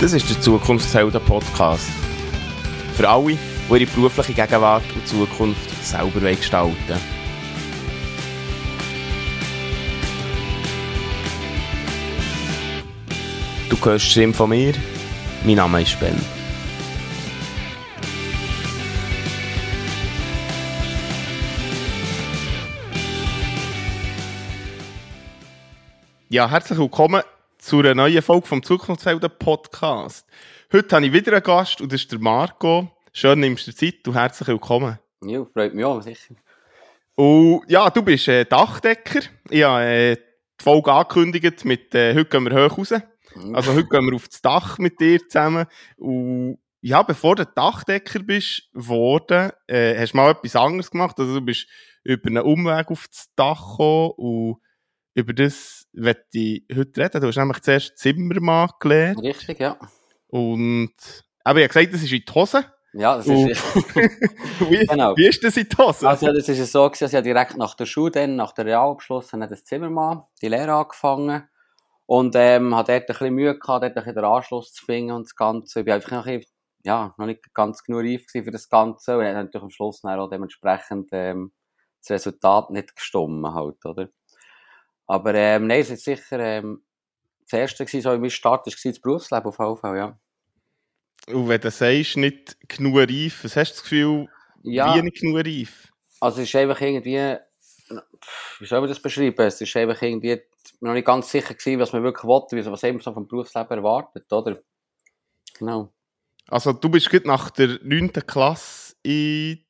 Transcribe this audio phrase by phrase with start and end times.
[0.00, 1.90] Das ist der Zukunftshelden Podcast.
[2.94, 3.38] Für alle, die
[3.70, 6.74] ihre berufliche Gegenwart und Zukunft selber gestalten.
[13.68, 14.72] Du hörst die Stimme von mir.
[15.44, 16.18] Mein Name ist Ben.
[26.30, 27.20] Ja, herzlich willkommen
[27.70, 30.26] zu einer neuen Folge vom Zukunftsfelden Podcast.
[30.72, 32.90] Heute habe ich wieder einen Gast und das ist der Marco.
[33.12, 34.98] Schön, nimmst du Zeit und herzlich willkommen.
[35.24, 36.34] Ja, freut mich auch, sicher.
[37.14, 39.20] Und ja, du bist äh, Dachdecker.
[39.50, 42.92] Ich habe äh, die Folge angekündigt mit äh, «Heute gehen wir hoch raus».
[43.36, 43.54] Mhm.
[43.54, 45.66] Also heute gehen wir auf das Dach mit dir zusammen.
[45.96, 51.20] Und ja, bevor du Dachdecker bist geworden, äh, hast du mal etwas anderes gemacht.
[51.20, 51.68] Also du bist
[52.02, 54.56] über einen Umweg auf das Dach gekommen und
[55.14, 57.20] über das werde ich heute reden.
[57.20, 59.22] Du hast nämlich zuerst Zimmermann gelernt.
[59.22, 59.76] Richtig, ja.
[60.28, 60.94] Und
[61.44, 62.64] aber ich habe gesagt, das ist in die Hose.
[62.92, 63.74] Ja, das ist...
[64.70, 65.16] wie, Genau.
[65.16, 66.08] wie ist das in die Hose?
[66.08, 68.66] Also, das ist es so, gewesen, dass ich direkt nach der Schule, dann, nach der
[68.66, 71.48] Realabschluss, habe ich das Zimmermann, die Lehre angefangen.
[72.06, 75.12] Und, ähm, hatte dort ein bisschen Mühe gehabt, dort ein bisschen den Anschluss zu finden
[75.12, 75.80] und das Ganze.
[75.80, 79.16] Ich bin einfach noch ein bisschen, ja, noch nicht ganz genug reif für das Ganze.
[79.16, 81.52] Und dann hat natürlich am Schluss dann auch dementsprechend, ähm,
[82.00, 84.08] das Resultat nicht gestimmt halt, oder?
[85.10, 86.84] Aber, ähm, nein, es ist sicher, ähm,
[87.50, 90.18] das erste gewesen, so in meinem Start, war das Berufsleben auf jeden Fall, ja.
[91.26, 94.28] Und wenn du sagst, nicht genug reif, was hast du das Gefühl,
[94.62, 94.94] Ja.
[94.94, 95.92] wie nicht genug reif?
[96.20, 97.38] Also es ist einfach irgendwie,
[98.60, 99.44] wie soll man das beschreiben?
[99.44, 100.42] Es ist einfach irgendwie
[100.78, 104.32] noch nicht ganz sicher gewesen, was man wirklich wollte, was eben so vom Berufsleben erwartet,
[104.32, 104.60] oder?
[105.58, 105.92] Genau.
[106.46, 108.12] Also du bist gerade nach der 9.
[108.28, 109.64] Klasse in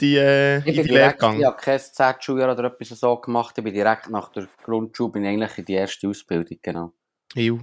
[0.00, 3.64] die, äh, Ich in die direkt, ich habe kein Z-Schuljahr oder etwas so gemacht, ich
[3.64, 6.92] bin direkt nach der Grundschule, bin ich eigentlich in die erste Ausbildung, genau.
[7.34, 7.60] Hiu.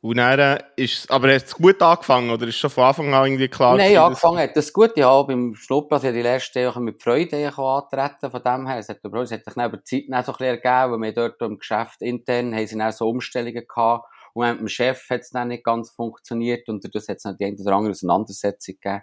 [0.00, 3.26] Und dann äh, ist aber hast du gut angefangen oder ist schon von Anfang an
[3.26, 3.76] irgendwie klar?
[3.76, 4.92] Nein, gewesen, angefangen hat das gut.
[4.94, 8.78] Ich habe beim ich habe die letzte Jahre mit Freude antreten, von dem her.
[8.78, 11.00] Es hat, es hat sich dann über die Zeit dann so ein bisschen ergeben, weil
[11.00, 14.06] wir dort im Geschäft intern haben sie dann so Umstellungen gehabt.
[14.34, 17.36] Und mit dem Chef hat es dann nicht ganz funktioniert und dadurch hat es dann
[17.36, 19.02] die eine oder andere Auseinandersetzung gegeben.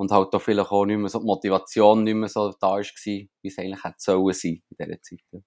[0.00, 2.80] Und halt auch vielleicht auch nicht mehr so die Motivation nicht mehr so da war,
[2.80, 5.42] wie es eigentlich hätte sollen sein in dieser Zeit.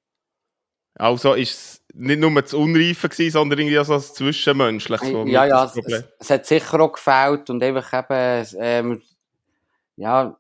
[0.93, 5.07] Also ist es nicht nur das Unreife gewesen, sondern irgendwie auch so das Zwischenmenschliche.
[5.07, 9.01] so Ja, ja, es, es, es hat sicher auch gefällt und einfach eben, ähm,
[9.95, 10.37] ja,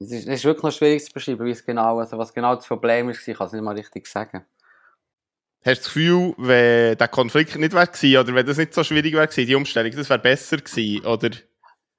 [0.00, 2.56] es ist, es ist wirklich noch schwierig zu beschreiben, wie es genau, also was genau
[2.56, 4.44] das Problem ist, ich kann es nicht mal richtig sagen.
[5.64, 8.82] Hast du das Gefühl, wenn der Konflikt nicht wäre gewesen, oder wenn das nicht so
[8.82, 11.30] schwierig wäre gewesen, die Umstellung, das wäre besser gewesen, oder?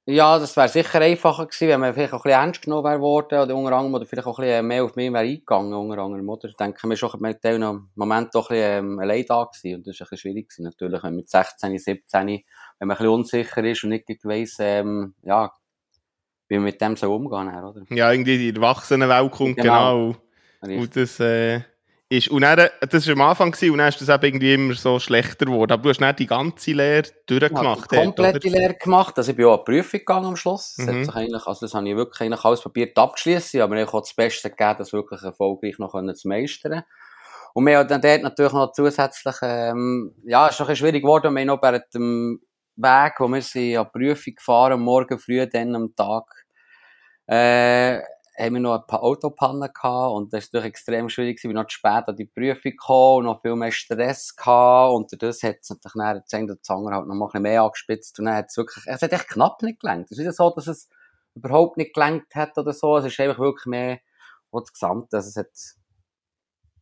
[0.06, 3.02] Ja, das wäre sicher einfacher gewesen, wenn man vielleicht auch ein bisschen ernst genommen wäre
[3.02, 6.02] worden, oder unter anderem, oder vielleicht auch ein bisschen mehr auf mich wäre eingegangen, unter
[6.02, 6.50] anderem, oder?
[6.50, 9.76] Ich denke, wir schon mit noch im Moment doch ein bisschen, ähm, allein da gewesen,
[9.76, 12.42] und das ist ein bisschen schwierig gewesen, natürlich, wenn man mit 16, 17, wenn
[12.80, 15.52] man ein bisschen unsicher ist und nicht weiss, ähm, ja,
[16.48, 17.84] wie man mit dem so umgehen soll, oder?
[17.90, 20.16] Ja, irgendwie die Erwachsenenwelt kommt, genau.
[20.62, 20.82] Genau.
[20.82, 21.62] Und das äh,
[22.12, 24.74] ist, und dann, das war am Anfang gewesen, und dann ist das eben irgendwie immer
[24.74, 25.72] so schlechter geworden.
[25.72, 27.90] Aber du hast dann die ganze Lehre durchgemacht.
[27.94, 28.60] Ja, dort, komplette oder?
[28.60, 29.18] Lehre gemacht.
[29.18, 30.76] Also ich bin auch eine Prüfung gegangen am Schluss.
[30.76, 31.10] Das, Mhm.
[31.12, 34.50] eigentlich, also das habe ich wirklich eigentlich alles probiert abzuschließen, aber ich habe das Beste
[34.50, 36.84] gegeben, das wirklich erfolgreich noch zu meistern.
[37.54, 41.04] Und wir haben dann dort natürlich noch zusätzlich, ähm, ja, es ist noch ein schwierig
[41.04, 42.42] geworden, wir haben noch während dem
[42.76, 46.26] Weg, wo wir sind an die Prüfung gefahren, am Morgen früh, dann am Tag,
[47.28, 48.00] äh,
[48.42, 51.68] haben wir noch ein paar Autopannen gehabt und das ist natürlich extrem schwierig weil noch
[51.68, 55.58] zu spät an die Prüfung kam und noch viel mehr Stress gehabt und das hat
[55.62, 58.36] es natürlich das eine oder andere halt noch mal ein bisschen mehr angespitzt und dann
[58.36, 60.12] hat es wirklich, es hat echt knapp nicht gelangt.
[60.12, 60.90] Es ist nicht so, dass es
[61.36, 64.00] überhaupt nicht gelangt hat oder so, es ist einfach wirklich mehr
[64.52, 65.52] das Gesamte, also es hat,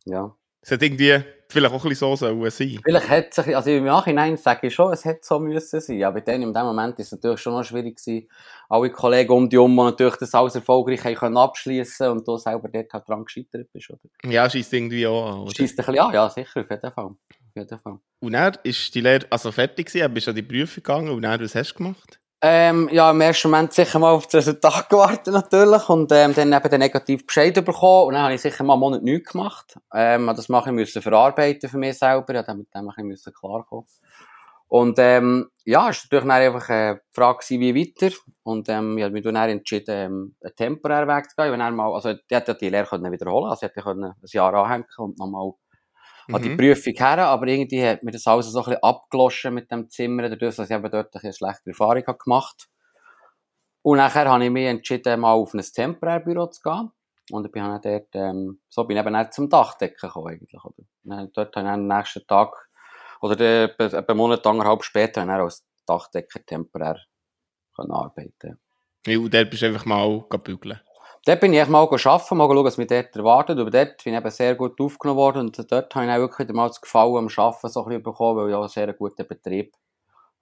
[0.04, 0.34] ja.
[0.62, 1.22] Es hat irgendwie
[1.52, 2.80] vielleicht auch ein bisschen so sollen sein.
[2.84, 6.02] Vielleicht hat es sich, also im Nachhinein sage ich schon, es hätte so müssen sein,
[6.04, 8.28] aber dann in dem Moment ist es natürlich schon noch schwierig gewesen,
[8.68, 12.36] alle Kollegen um die um, die natürlich das alles erfolgreich haben können abschliessen und du
[12.36, 14.00] selber dort halt dran gescheitert bist, oder?
[14.30, 15.38] Ja, schießt irgendwie auch an.
[15.40, 15.54] Oder?
[15.54, 17.04] Schießt ein bisschen an, ja, sicher, auf jeden Fall.
[17.04, 17.98] Auf jeden Fall.
[18.20, 21.22] Und dann ist die Lehre also fertig gewesen, bist du an die Prüfung gegangen und
[21.22, 22.19] dann, was hast du gemacht?
[22.42, 26.52] Ähm, ja, im ersten Moment sicher mal auf das Resultat gewartet natürlich und ähm, dann
[26.52, 29.78] eben den negativen Bescheid bekommen und dann habe ich sicher mal einen Monat nichts gemacht.
[29.92, 33.34] Ähm, das mache ich müssen verarbeiten für mich selber, ja, dann mit dem bisschen müssen
[33.34, 33.84] klarkommen.
[34.68, 38.16] Und ähm, ja, es war natürlich dann einfach die Frage, wie weiter.
[38.44, 41.52] Und ähm, ich habe mich dann entschieden, ähm, einen temporären Weg zu gehen.
[41.52, 44.04] Wenn er mal, also, die hätte ja die Lehre können wiederholen also ich hätte können
[44.04, 45.52] ein Jahr anhängen und nochmal
[46.32, 46.56] an die Mhm.
[46.56, 50.28] Prüfung her, aber irgendwie hat mir das alles so ein bisschen abgeloschen mit dem Zimmer,
[50.28, 52.68] dadurch, dass ich eben dort ein bisschen schlechte Erfahrung habe gemacht
[53.82, 56.90] Und nachher habe ich mich entschieden, mal auf ein Temporärbüro zu gehen.
[57.30, 60.64] Und ich bin dann dort, ähm, so bin ich eben dann zum Dachdecken gekommen, eigentlich,
[60.64, 60.84] oder?
[61.04, 62.52] Dann, dort habe ich dann am nächsten Tag,
[63.20, 66.98] oder etwa einen Monat, anderthalb später, dann als Dachdecker temporär
[67.74, 68.60] können arbeiten
[69.06, 70.80] Ja, und dort bist du einfach mal bügeln.
[71.26, 73.58] Dort bin ich mal arbeiten, mal schauen, was mich dort erwartet.
[73.58, 76.48] Aber dort bin ich eben sehr gut aufgenommen worden und dort habe ich auch wirklich
[76.48, 79.26] mal das Gefallen am Arbeiten so ein bisschen bekommen, weil ich auch einen sehr guten
[79.26, 79.74] Betrieb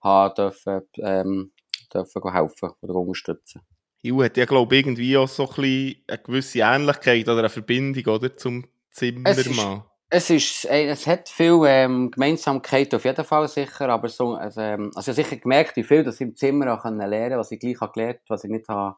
[0.01, 1.51] habe dürfen, ähm,
[1.93, 3.61] dürfen helfen oder unterstützen.
[4.01, 7.49] Ju hat ja, glaube ich, irgendwie auch so ein bisschen eine gewisse Ähnlichkeit oder eine
[7.49, 9.83] Verbindung, oder, zum Zimmermann.
[10.11, 14.91] Es ist, es hat viel ähm, Gemeinsamkeit auf jeden Fall sicher, aber so, also, ähm,
[14.95, 17.59] also ich habe sicher gemerkt, wie viel das im Zimmer auch lernen können, was ich
[17.59, 18.95] gleich habe gelernt, was ich nicht habe,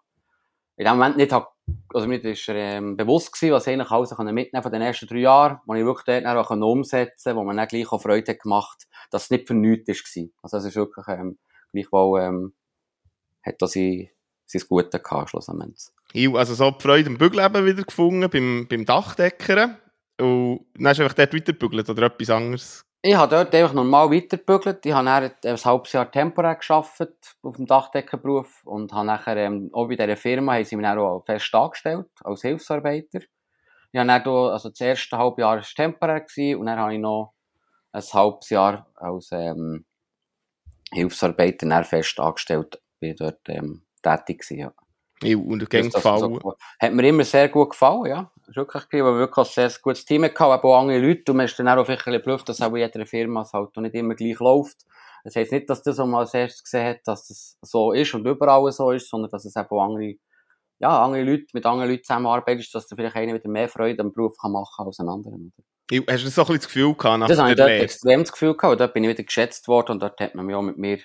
[0.78, 1.48] in dem Moment nicht habe,
[1.94, 5.19] also mir ist ähm, bewusst gewesen, was ich eigentlich alles mitnehmen von den ersten drei
[5.19, 8.41] Jahren, wo ich wirklich dort auch umsetzen konnte, wo man dann gleich auch Freude hat
[8.41, 10.25] gemacht, dass es nicht für nichts war.
[10.44, 11.38] Also es ist wirklich, ähm,
[11.71, 12.53] gleichwohl, ähm,
[13.44, 14.09] hat das sein,
[14.45, 15.89] sein Gute gehabt, schlussendlich.
[16.33, 19.77] Also so die Freude am Bügeln wieder gefunden, beim, beim Dachdeckern.
[20.19, 22.85] Und dann hast du einfach dort weiterbügelt oder etwas anderes?
[23.03, 24.86] Ich habe dort einfach normal weiterbügelt.
[24.86, 29.71] Ich habe dann ein halbes Jahr temporär gearbeitet auf dem Dachdeckerberuf und habe nachher, ähm,
[29.74, 33.21] auch bei dieser Firma haben sie mich dann auch fest angestellt, als Hilfsarbeiter.
[33.92, 37.00] Ich habe dann, also das erste halbe Jahr war temporär gewesen, und dann habe ich
[37.00, 37.33] noch
[37.92, 39.86] ein halbes Jahr als ähm,
[40.94, 44.74] Hilfsarbeiter dann fest angestellt, bin dort ähm, tätig gewesen, ja.
[45.24, 46.39] Ja, und ging gefallen?
[46.42, 48.31] So, hat mir immer sehr gut gefallen, ja.
[48.51, 51.31] Es wirklich, weil wir wirklich ein sehr gutes Team hatten, aber auch andere Leute.
[51.31, 53.75] Und man ist dann auch vielleicht ein bisschen dass auch in jeder Firma es halt
[53.77, 54.86] nicht immer gleich läuft.
[55.24, 58.13] Das heisst nicht, dass das, was man als erstes gesehen hat, dass das so ist
[58.13, 60.15] und überall so ist, sondern dass es eben auch andere,
[60.80, 64.12] ja, andere Leute, mit anderen Leuten zusammenarbeitest, dass du vielleicht einer wieder mehr Freude am
[64.12, 65.38] Beruf kann machen als ein anderer.
[66.09, 67.19] Hast du so ein bisschen das Gefühl gehabt?
[67.19, 68.71] Nach das habe ich dort extrem das Gefühl gehabt.
[68.74, 71.00] Und dort bin ich wieder geschätzt worden und dort hat man mich auch mit mir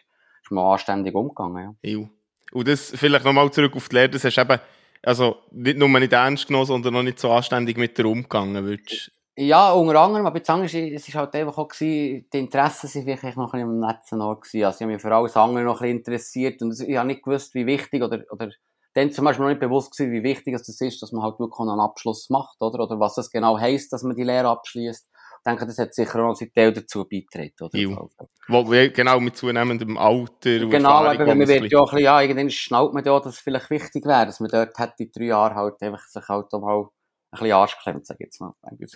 [0.50, 1.76] mal anständig umgegangen.
[1.82, 2.08] Ja.
[2.52, 4.58] Und das vielleicht nochmal zurück auf die Lehre, das hast eben,
[5.06, 9.12] also nicht nur nicht ernst genommen, sondern noch nicht so anständig mit dir umgegangen, würdest
[9.38, 13.36] ja, unter anderem, aber jetzt es war halt einfach auch gewesen, die Interessen sind vielleicht
[13.36, 14.64] noch ein bisschen am letzten Ort gewesen.
[14.64, 17.22] Also ich habe mich für alles andere noch ein bisschen interessiert und ich habe nicht
[17.22, 18.48] gewusst, wie wichtig oder, oder
[18.94, 21.60] dann zum Beispiel noch nicht bewusst gewesen, wie wichtig es ist, dass man halt wirklich
[21.60, 22.82] einen Abschluss macht, oder?
[22.82, 25.06] Oder was das genau heisst, dass man die Lehre abschließt
[25.46, 27.52] denke, das hat sicher auch seinen Teil dazu beigetragen.
[27.60, 28.28] Oder?
[28.48, 32.20] Wo, genau, mit zunehmendem Alter und Genau, aber man wird ja auch ein bisschen, ja,
[32.20, 35.24] irgendwann schnallt man ja, dass es vielleicht wichtig wäre, dass man dort hätte in drei
[35.24, 36.88] Jahren halt einfach sich halt auch mal ein
[37.30, 38.52] bisschen Arsch geklemmt, sag ich jetzt mal.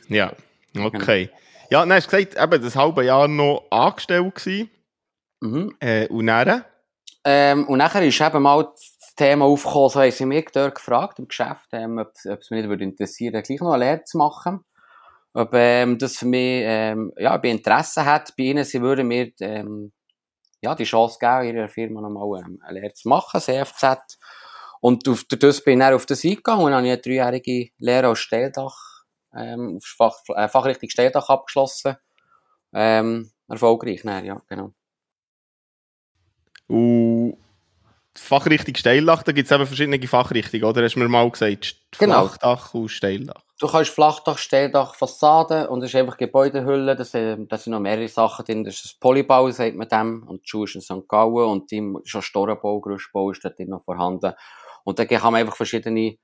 [0.09, 0.33] Ja,
[0.79, 1.31] okay.
[1.71, 4.71] Ja, dann hast du gesagt, eben das halbe Jahr noch angestellt gewesen.
[5.41, 5.77] Mhm.
[5.79, 6.65] Äh, und dann?
[7.25, 11.19] Ähm, und nachher ist eben mal das Thema aufgekommen, so haben sie mich dort gefragt
[11.19, 14.19] im Geschäft, ähm, ob, ob es mich nicht interessieren würde, gleich noch eine Lehre zu
[14.19, 14.65] machen
[15.33, 19.33] ob ähm, das für mich ähm, ja, bei Interesse hat bei ihnen, sie würden mir
[19.41, 19.93] ähm,
[20.61, 24.19] ja, die Chance geben, in ihrer Firma nochmal ähm, eine Lehre zu machen, CFZ.
[24.81, 28.19] Und auf, das bin ich dann auf das eingegangen und habe eine dreijährige Lehre als
[28.19, 29.05] Stelldach,
[29.35, 31.97] ähm, auf Fach, äh, Fachrichtung Stelldach abgeschlossen.
[32.73, 34.73] Ähm, erfolgreich, dann, ja, genau.
[36.69, 37.37] Und
[38.17, 40.85] Fachrichtung Steildach, da gibt es eben verschiedene Fachrichtungen, oder?
[40.85, 42.29] Hast du mir mal gesagt, genau.
[42.29, 43.43] Flachdach und Steildach.
[43.61, 48.09] Du kannst Flachdach, Steildach, Fassade und das ist einfach Gebäudehülle, das, das sind noch mehrere
[48.09, 51.07] Sachen drin, das ist das Polybau, sagt man dem, und die Schuhe ist in St.
[51.07, 54.33] Gallen und die, schon Storenbau, Gerüstbau ist dort noch vorhanden.
[54.85, 56.17] Und dann kann man einfach verschiedene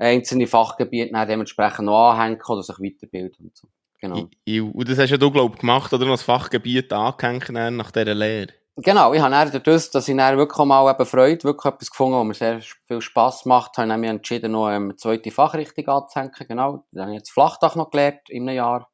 [0.00, 3.68] einzelne Fachgebiete dementsprechend noch anhängen oder sich weiterbilden und so.
[4.00, 4.28] Genau.
[4.74, 6.04] Und das hast ja du, glaube ich, gemacht, oder?
[6.04, 8.52] Noch das Fachgebiet angehängt nach dieser Lehre.
[8.76, 12.18] Genau, ich habe dann dadurch, dass ich dann wirklich mal eben Freude, wirklich etwas gefunden,
[12.18, 16.32] was mir sehr viel Spass macht, habe ich mich entschieden, noch eine zweite Fachrichtung anzuhängen,
[16.48, 16.84] genau.
[16.90, 18.88] Dann habe ich jetzt Flachdach noch gelernt, in einem Jahr.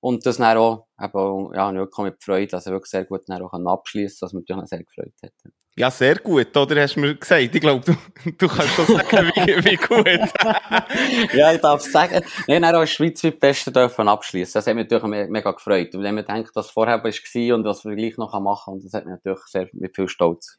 [0.00, 3.52] Und das dann auch, eben, ja, wirklich mit Freude, also wirklich sehr gut dann auch
[3.52, 5.32] abschließen, was mich natürlich sehr gefreut hat.
[5.78, 6.82] Ja, sehr gut, oder?
[6.82, 7.54] Hast du mir gesagt.
[7.54, 10.06] Ich glaube, du, du kannst das sagen, wie, wie gut.
[11.34, 12.20] ja, ich darf es sagen.
[12.48, 14.54] Nein, dann als schweizweit Beste dürfen abschließen.
[14.54, 15.94] Das hat mich natürlich mega gefreut.
[15.94, 18.92] Und wenn man denkt, was vorher war und was wir gleich noch machen und das
[18.92, 20.58] hat mich natürlich sehr mit viel Stolz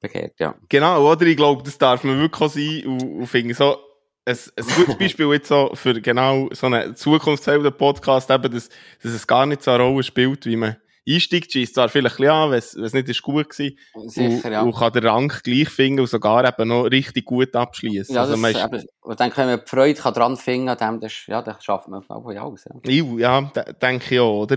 [0.00, 0.54] begehrt, ja.
[0.70, 1.26] Genau, oder?
[1.26, 3.76] Ich glaube, das darf man wirklich auch sein und, und finde so,
[4.30, 8.68] ein, ein gutes Beispiel jetzt so für genau so einen zukunftshelden Podcast eben, dass,
[9.02, 10.76] dass es gar nicht so eine Rolle spielt, wie man
[11.08, 14.08] einsteigt, schießt zwar vielleicht ein bisschen an, wenn es nicht ist gut war.
[14.08, 14.62] Sicher, und, ja.
[14.62, 18.14] Und kann den Rang gleich finden und sogar eben noch richtig gut abschließen.
[18.14, 20.78] Ja, also, das, ist, eben, und dann können wir die Freude kann dran finden, an
[20.78, 22.64] dem, das, ja, das schafft man auch ja aus.
[22.84, 23.40] Ja, ja
[23.82, 24.56] denke ich auch, oder?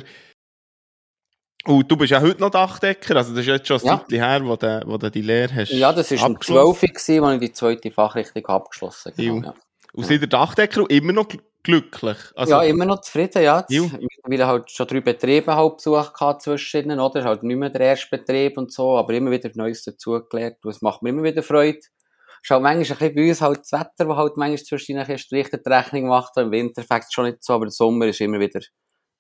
[1.65, 4.27] Und du bist ja heute noch Dachdecker, also das ist jetzt schon ein ja.
[4.27, 6.83] Her, wo du, wo du die Lehre hast Ja, das war im 12.
[6.83, 9.23] als ich die zweite Fachrichtung abgeschlossen habe.
[9.23, 9.53] Genau, ja.
[9.93, 10.19] Und ja.
[10.19, 11.27] seid Dachdecker immer noch
[11.63, 12.17] glücklich?
[12.35, 13.65] Also, ja, immer noch zufrieden, ja.
[13.69, 17.23] Mittlerweile halt schon drei Betriebe halt besucht gehabt zwischen ihnen, oder?
[17.23, 20.57] Halt nicht mehr der erste Betrieb und so, aber immer wieder Neues dazugelernt.
[20.63, 21.77] Und es macht mir immer wieder Freude.
[21.77, 24.91] Es ist halt manchmal ein bisschen bei uns halt das Wetter, das halt manchmal zwischen
[24.91, 26.35] ihnen Strich die Rechnung macht.
[26.37, 28.59] Im Winter fängt es schon nicht so, aber im Sommer ist immer wieder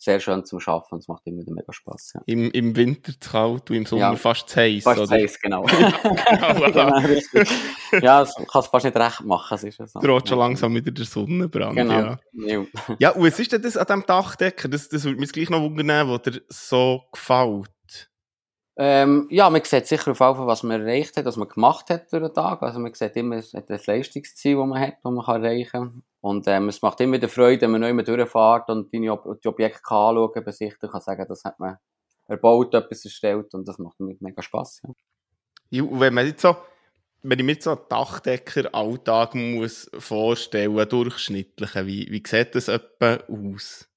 [0.03, 2.11] sehr schön zum und es macht immer wieder mega Spass.
[2.13, 2.21] Ja.
[2.25, 4.15] Im, Im Winter zu kalt und im Sommer Ja.
[4.15, 5.07] fast zu heiß, Fast oder?
[5.07, 5.63] zu heiß, genau.
[6.29, 6.99] genau, genau
[8.01, 9.99] ja, das kann es fast nicht recht machen, es ist so.
[9.99, 11.93] Droht schon langsam wieder der Sonnenbrand, Genau.
[11.93, 12.19] ja.
[12.99, 13.11] Ja.
[13.11, 14.67] Und was ist denn das an diesem Dachdecker?
[14.67, 17.69] Das, das würde mich gleich noch wundern, was dir so gefällt.
[18.75, 21.89] Ähm, ja, man sieht sicher auf jeden Fall, was man erreicht hat, was man gemacht
[21.89, 22.61] hat durch den Tag.
[22.63, 25.69] Also man sieht immer es hat ein Leistungsziel, das man hat, das man kann erreichen
[25.71, 26.03] kann.
[26.23, 29.41] Und ähm, es macht immer wieder Freude, wenn man neu mal durchfährt und deine Ob
[29.41, 31.75] die Objekte kann anschauen, besichtigen kann, sagen, das hat man
[32.27, 34.81] erbaut, etwas erstellt und das macht mir mega Spass.
[34.83, 34.93] Ja.
[35.69, 36.55] Ja, und wenn man jetzt so,
[37.23, 39.91] wenn ich mir jetzt so einen Dachdecker-Alltag muss
[40.77, 43.89] einen durchschnittlichen, wie, wie sieht das etwa aus?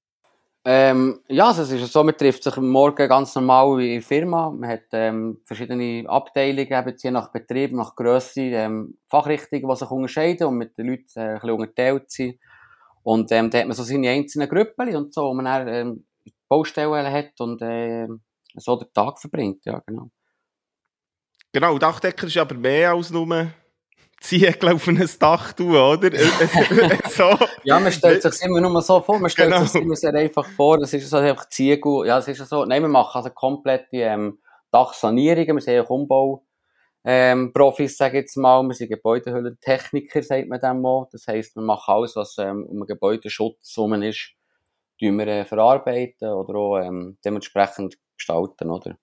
[0.69, 4.51] Ähm, ja, also es ist so, man trifft sich Morgen ganz normal in der Firma.
[4.51, 9.89] Man hat ähm, verschiedene Abteilungen, eben je nach Betrieb, nach Grösse, ähm, Fachrichtungen, die sich
[9.89, 12.39] unterscheiden und mit den Leuten äh, ein bisschen unterteilt sind.
[13.03, 16.05] Und ähm, da hat man so seine einzelnen Gruppen und so, wo man dann ähm,
[16.49, 18.19] Baustellen hat und ähm,
[18.53, 19.63] so den Tag verbringt.
[19.63, 20.09] Ja, genau.
[21.53, 23.25] Genau, Dachdecker ist aber mehr als nur
[24.19, 26.09] Ziegel auf ein Dach tun, oder?
[27.09, 27.37] so.
[27.63, 29.65] Ja, man stellt sich immer nur so vor, man stellt Genau.
[29.65, 32.65] sich immer sehr einfach vor, das ist so einfach Ziegel, ja, es ist ja so,
[32.65, 34.39] nein, wir machen also komplette ähm,
[34.71, 36.43] Dachsanierungen, wir sind auch Umbau,
[37.03, 41.55] ähm, Profis, sage ich jetzt mal, wir sind Gebäudehüllentechniker, sagt man dem mal, das heisst,
[41.55, 44.33] wir machen alles, was ähm, um einen Gebäudeschutz herum ist,
[44.99, 48.97] tun wir äh, verarbeiten oder auch ähm, dementsprechend gestalten, oder?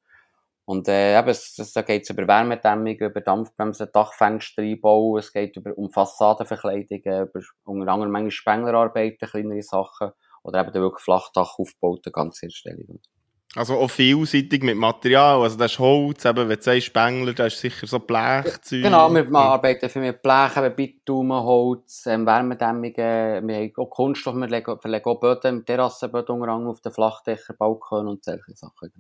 [0.67, 5.33] Und äh, eben, es, es, da geht es über Wärmedämmung, über Dampfbremsen, Dachfenster einbauen, es
[5.33, 11.05] geht über, um Fassadenverkleidungen, über unter anderem manchmal Spenglerarbeiten, kleinere Sachen, oder eben dann wirklich
[11.05, 13.01] Flachdach aufgebaut, ganze Herstellung.
[13.57, 17.55] Also auch vielseitig mit Material, also das ist Holz, eben, wenn du sagst Spengler, das
[17.55, 18.83] ist sicher so Blechzeug.
[18.83, 23.91] Genau, wir wir arbeiten viel mit Blech, eben Bitumen, Holz, ähm, Wärmedämmungen, wir haben auch
[23.91, 28.57] Kunststoff, wir legen, verlegen auch Böden, Terrassenböden unter anderem auf den Flachdächer, Balkon und solche
[28.57, 28.93] Sachen.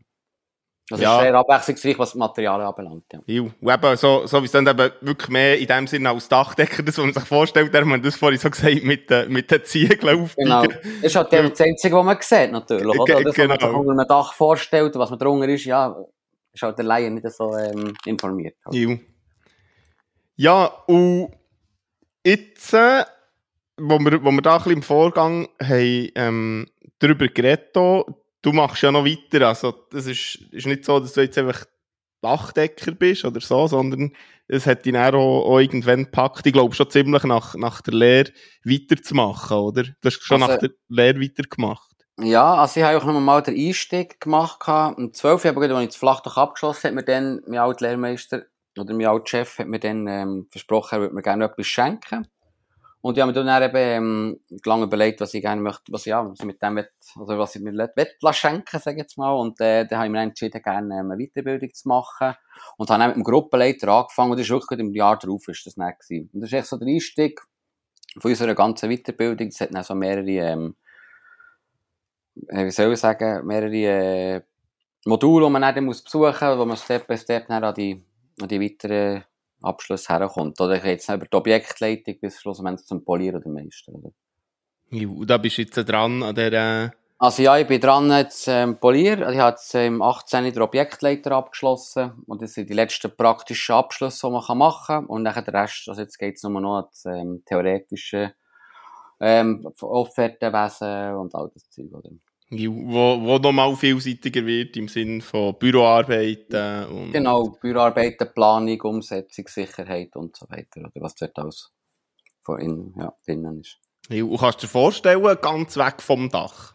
[0.90, 1.20] Also Ja.
[1.20, 3.20] sehr abwechslungsreich, was die Materialien anbelangt, ja.
[3.26, 6.28] Ja, und eben so, so wie es dann eben wirklich mehr in dem Sinne als
[6.28, 9.50] Dachdecker, das, was man sich vorstellt, der man das vorhin so gesagt mit den, mit
[9.50, 10.62] den Ziegeln auf Genau.
[10.66, 12.98] Das ist halt der- das Einzige, was man sieht, natürlich.
[12.98, 13.14] Oder?
[13.22, 13.80] Das, was man sich genau.
[13.80, 15.96] unter einem Dach vorstellt was man drunter ist, ja,
[16.52, 18.56] ist halt der Laie nicht so ähm, informiert.
[18.66, 18.74] Halt.
[18.76, 18.96] Ja.
[20.36, 21.30] Ja, und
[22.26, 23.04] jetzt, äh,
[23.78, 26.66] wo wir, wo wir da ein bisschen im Vorgang haben, ähm,
[26.98, 28.14] darüber geredet haben,
[28.44, 31.64] du machst ja noch weiter, also das ist, ist nicht so, dass du jetzt einfach
[32.22, 34.12] Dachdecker bist oder so, sondern
[34.46, 38.30] es hat dich auch, auch irgendwann gepackt, ich glaube schon ziemlich nach, nach der Lehre
[38.64, 39.82] weiterzumachen, oder?
[39.82, 41.90] Du hast schon Also- nach der Lehre weitergemacht.
[42.20, 44.60] Ja, also ich habe auch noch mal den Einstieg gemacht.
[44.68, 48.42] Um 12 Jahre, als ich das Flachdach abgeschlossen habe, hat mir dann mein alter Lehrmeister
[48.78, 52.28] oder mein alter Chef hat mir dann ähm, versprochen, er würde mir gerne etwas schenken.
[53.04, 56.26] Und ich habe mir dann eben ähm, lange überlegt, was ich gerne möchte, was, ja,
[56.26, 59.32] was ich mit dem will, also was ich mir lassen schenken, sage ich jetzt mal.
[59.32, 62.34] Und äh, dann habe ich mir entschieden, gerne ähm, eine Weiterbildung zu machen.
[62.78, 65.66] Und habe dann mit dem Gruppenleiter angefangen und das ist wirklich im Jahr darauf ist
[65.66, 66.30] das nicht gewesen.
[66.32, 67.42] Und das ist echt so der Einstieg
[68.18, 69.48] von unserer ganzen Weiterbildung.
[69.48, 70.74] Es hat dann so mehrere, ähm,
[72.48, 74.40] äh, wie soll ich sagen, mehrere äh,
[75.04, 78.02] Module, die man dann besuchen muss, wo man Step by Step dann an die,
[78.40, 79.24] an die weiteren
[79.64, 80.60] Abschlüsse herkommt.
[80.60, 83.92] Oder geht es über die Objektleitung bis schlussendlich zum Polieren oder Meister.
[83.92, 84.10] Oder?
[84.90, 88.46] Ja, da bist du jetzt dran an der, äh, Also ja, ich bin dran jetzt
[88.48, 89.28] ähm, Polier.
[89.30, 94.26] Ich habe jetzt ähm, 18 den Objektleiter abgeschlossen und das sind die letzten praktischen Abschlüsse,
[94.26, 95.06] die man machen kann.
[95.06, 98.34] Und dann der Rest, also jetzt geht es nur noch an das ähm, theoretische
[99.20, 101.92] ähm, Offertenwesen und all das Zeug.
[101.92, 102.10] Oder?
[102.50, 110.14] Wo, wo nochmal vielseitiger wird im Sinne von Büroarbeiten und Genau, Büroarbeiten, Planung, Umsetzung, Sicherheit
[110.14, 110.80] und so weiter.
[110.80, 111.72] Oder was dort alles
[112.42, 113.78] von innen, ja, drinnen ist.
[114.10, 116.73] Ja, und kannst du dir vorstellen, ganz weg vom Dach?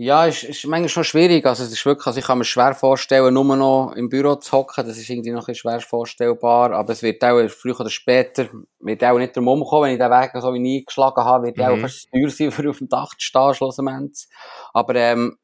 [0.00, 1.44] Ja, ist, ist manchmal schon schwierig.
[1.44, 4.52] Also, es ist wirklich, also ich kann mir schwer vorstellen, nur noch im Büro zu
[4.52, 4.86] hocken.
[4.86, 6.70] Das ist irgendwie noch ein schwer vorstellbar.
[6.70, 10.08] Aber es wird auch früher oder später, wird auch nicht drum umkommen, wenn ich den
[10.08, 11.62] Weg so wie nie eingeschlagen habe, wird Mhm.
[11.64, 14.28] auch fast teuer sein, für auf dem Dach zu stehen, schlussendlich.
[14.72, 15.36] Aber, ähm,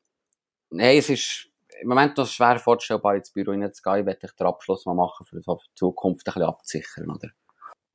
[0.71, 1.49] nein, es ist
[1.83, 3.99] im Moment noch schwer vorstellbar, ins Büro reinzugehen.
[4.03, 5.43] Ich werde den Abschluss mal machen, für die
[5.75, 7.29] Zukunft ein bisschen abzusichern, oder?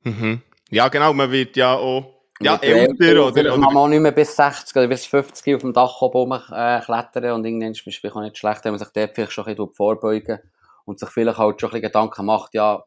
[0.02, 0.42] Mhm.
[0.68, 4.00] Ja, genau, man wird ja auch ja, älter Vielleicht oder, kann man oder auch nicht
[4.00, 7.86] mehr bis 60 oder bis 50 auf dem Dach oben äh, klettern und irgendwann ist
[7.86, 10.38] es auch nicht schlecht, wenn man sich dort vielleicht schon ein bisschen vorbeugen
[10.84, 12.82] und sich vielleicht halt schon ein bisschen Gedanken macht, ja,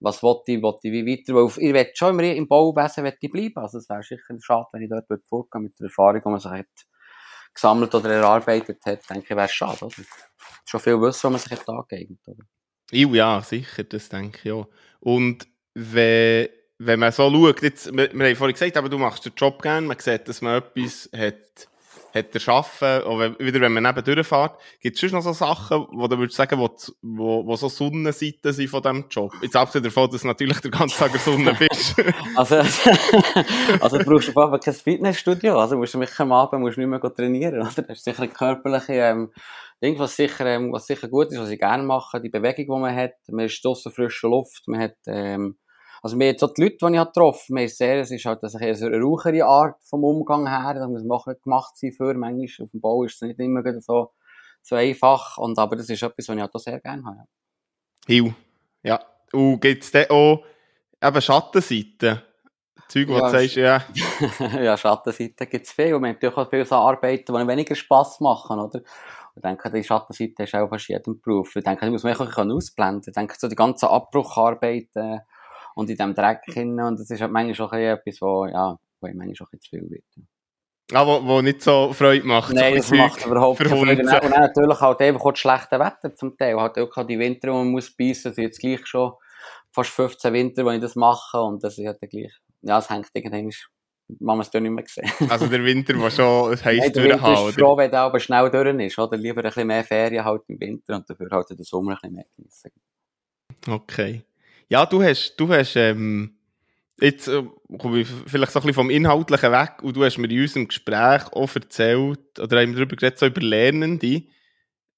[0.00, 3.16] was wollte ich, wollte ich wie weiter, weil ich will schon immer im Bauwesen will
[3.18, 6.28] ich bleiben, also es wäre sicher schade, wenn ich dort vorgehen mit der Erfahrung, die
[6.28, 6.66] man sich hat
[7.54, 9.94] gesammelt oder erarbeitet hat, denke ich, wäre es schade, oder?
[10.66, 12.44] Schon viel Wissen, was man sich hat angeeignet, oder?
[12.90, 14.68] Ja, ja, sicher, das denke ich auch.
[15.00, 16.48] Und wenn,
[16.78, 19.62] wenn man so schaut, jetzt, wir, wir haben vorhin gesagt, aber du machst den Job
[19.62, 21.68] gerne, man sieht, dass man etwas hat,
[22.14, 25.32] hat er Schaffen, auch wenn, wieder wenn man neben durchfährt, gibt es schon noch so
[25.32, 26.70] Sachen, wo du würdest sagen, wo,
[27.02, 29.32] wo, wo so Sonnenseiten sind von diesem Job?
[29.40, 31.94] Jetzt abgesehen davon, dass du natürlich den ganzen Tag in Sonne bist.
[32.34, 32.56] also,
[33.80, 36.86] also du brauchst auf jeden kein Fitnessstudio, also musst du mich am Abend musst nicht
[36.86, 37.82] mehr trainieren, oder?
[37.82, 39.32] Das ist sicher eine körperliche, ähm,
[39.82, 42.80] Ding, was sicher, ähm, was sicher gut ist, was ich gerne mache, die Bewegung, die
[42.80, 45.58] man hat, man ist draussen frische Luft, man hat, ähm,
[46.06, 48.54] also mir jetzt auch die Leute, die ich getroffen habe, sehr, es ist halt eine,
[48.54, 52.70] eine rauchere Art vom Umgang her, da muss man auch gemacht sein für, manchmal auf
[52.70, 54.12] dem Bau ist es nicht immer so,
[54.62, 57.28] so einfach, und, aber das ist etwas, was ich halt auch sehr gerne habe.
[58.06, 58.30] Hiu.
[58.84, 59.00] Ja.
[59.32, 60.44] Und gibt es dann auch
[61.02, 62.22] eben Schattenseiten?
[62.86, 64.60] Zeug, was ja, du sagst, ja.
[64.62, 65.94] ja, Schattenseiten gibt es viel.
[65.94, 68.80] Und wir haben natürlich auch viele so Arbeiten, die weniger Spass machen, oder?
[69.34, 71.56] Ich denke, die Schattenseite ist auch fast jedem Beruf.
[71.56, 73.02] Ich denke, die muss man auch ausblenden.
[73.08, 75.20] Ich denke, so die ganzen Abbrucharbeiten,
[75.76, 76.80] und in diesem Dreck hin.
[76.80, 79.90] Und das ist halt manchmal auch etwas, wo, ja, wo ich manchmal auch zu viel
[79.90, 80.04] wird.
[80.92, 82.54] Ah, wo, wo nicht so Freude macht.
[82.54, 84.02] Nein, das macht überhaupt keine Freude.
[84.02, 86.56] Und dann natürlich halt auch das schlechte Wetter zum Teil.
[86.56, 88.30] Halt auch die Winter, wo man muss beißen.
[88.30, 89.12] Also jetzt gleich schon
[89.72, 91.40] fast 15 Winter, wo ich das mache.
[91.40, 93.50] Und das ist halt gleich, ja, es hängt irgendwann
[94.20, 95.10] man es dann nicht mehr gesehen.
[95.30, 98.48] also der Winter, der schon heiß Nein, der Winter ist froh, wenn der aber schnell
[98.50, 99.16] durch ist, oder?
[99.16, 102.14] Lieber ein bisschen mehr Ferien halt im Winter und dafür halt den Sommer ein bisschen
[102.14, 102.70] mehr genießen.
[103.68, 104.22] Okay.
[104.68, 106.38] Ja, du hast, du hast, ähm,
[107.00, 107.42] jetzt äh,
[107.78, 110.68] komme ich vielleicht so ein bisschen vom Inhaltlichen weg und du hast mir in unserem
[110.68, 114.22] Gespräch auch erzählt, oder haben wir darüber geredet, so über Lernende.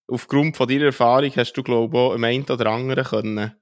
[0.07, 3.53] Aufgrund von deiner Erfahrung hast du, glaube ich, auch einem einen oder anderen können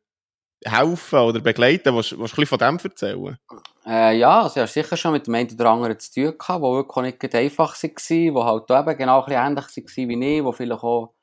[0.64, 1.94] helfen oder begleiten.
[1.94, 3.38] Willst, willst du ein bisschen von dem erzählen?
[3.84, 6.62] Äh, ja, also ich habe sicher schon mit dem einen oder anderen zu tun gehabt,
[6.62, 10.44] die wirklich nicht einfach waren, die halt eben genau ein bisschen ähnlich waren wie ich,
[10.44, 11.15] die vielleicht auch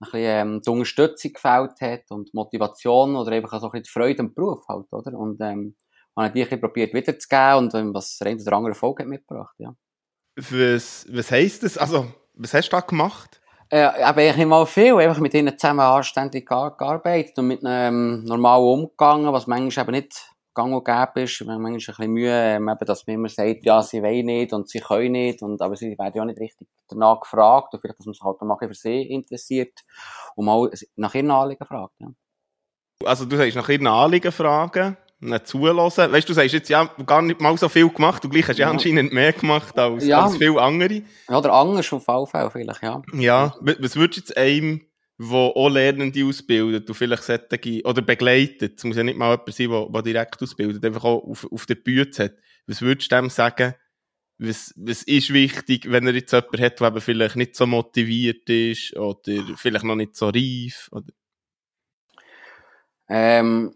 [0.00, 4.20] bisschen ähm, die Unterstützung gefällt hat und Motivation oder einfach so ein bisschen die Freude
[4.20, 5.18] am Beruf halt, oder?
[5.18, 5.74] Und ähm,
[6.16, 9.06] habe die ein bisschen probiert wiederzugeben und ähm, was der eine oder andere Erfolg hat
[9.06, 9.74] mitgebracht, ja.
[10.36, 11.78] Was, was heisst das?
[11.78, 13.40] Also, was hast du da gemacht?
[13.70, 18.24] Äh, aber ich mal viel, einfach mit ihnen zusammen anständig gearbeitet und mit einem ähm,
[18.24, 21.40] normal umgegangen, was manchmal eben nicht gang und gäbe ist.
[21.40, 24.26] Wir haben manchmal ein bisschen Mühe, ähm, eben, dass man immer sagt, ja, sie wollen
[24.26, 27.72] nicht und sie können nicht, und, aber sie werden ja auch nicht richtig danach gefragt,
[27.72, 29.78] oder vielleicht, dass man sich halt mal für sie interessiert
[30.34, 31.94] und mal nach ihren Anliegen fragt.
[32.00, 32.08] Ja.
[33.04, 36.12] Also du sagst nach ihren Anliegen fragen, nicht zulassen.
[36.12, 38.58] Weißt du, du sagst jetzt ja gar nicht mal so viel gemacht, du gleich hast
[38.58, 40.24] ja, anscheinend mehr gemacht als, ja.
[40.24, 41.02] als viele andere.
[41.28, 43.02] Ja, oder anders auf jeden vielleicht, ja.
[43.14, 44.87] Ja, was würdest du jetzt einem
[45.18, 49.54] wo auch Lernende ausbildet und vielleicht solche, oder begleitet, es muss ja nicht mal jemand
[49.54, 52.34] sein, der, der direkt ausbildet, einfach auch auf, auf der Bühne hat.
[52.66, 53.74] Was würdest du dem sagen,
[54.38, 58.96] was, was ist wichtig, wenn er jetzt jemanden hat, der vielleicht nicht so motiviert ist
[58.96, 60.88] oder vielleicht noch nicht so reif?
[60.92, 61.12] Oder?
[63.08, 63.74] Ähm,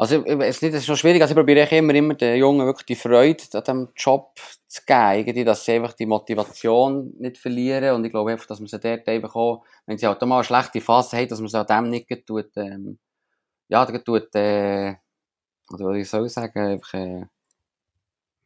[0.00, 3.42] also, es ist schon schwierig, also ich probiere immer, immer den Jungen wirklich die Freude
[3.52, 8.30] an diesem Job zu geben, dass sie einfach die Motivation nicht verlieren und ich glaube
[8.30, 11.16] einfach, dass man sie dort einfach auch, wenn sie halt auch mal eine schlechte Phase
[11.16, 12.98] haben, dass man sie an dem nicht tut, ähm,
[13.66, 14.94] ja, tut, äh,
[15.72, 17.26] oder ich soll sagen, einfach, äh,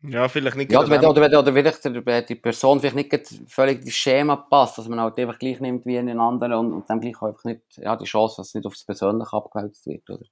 [0.04, 0.72] ja, vielleicht nicht.
[0.72, 4.88] Ja, oder, wenn, oder, oder vielleicht die Person vielleicht nicht völlig das Schema passt, dass
[4.88, 7.94] man halt einfach gleich nimmt wie einen anderen und, und dann gleich einfach nicht, ja,
[7.94, 10.24] die Chance, dass es nicht aufs Persönliche abgewälzt wird, oder?